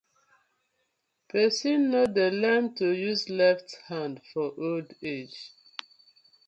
Person 1.31 1.79
no 1.91 2.01
dey 2.15 2.31
learn 2.43 2.65
to 2.79 2.87
use 3.09 3.23
left 3.41 3.69
hand 3.87 4.15
for 4.33 4.47
old 4.67 4.89
age: 5.03 5.39